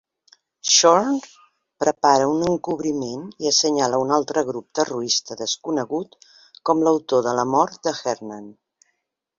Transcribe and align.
Shorn 0.75 1.19
prepara 1.83 2.29
un 2.31 2.47
encobriment 2.53 3.27
i 3.45 3.51
assenyala 3.51 4.01
un 4.07 4.15
altre 4.19 4.45
grup 4.49 4.67
terrorista 4.81 5.41
desconegut 5.45 6.19
com 6.71 6.85
l'autor 6.89 7.27
de 7.31 7.37
la 7.43 7.47
mort 7.57 7.81
de 7.91 7.97
Hernan. 8.03 8.53